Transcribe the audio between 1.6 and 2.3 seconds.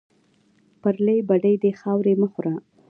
دې خاورې مه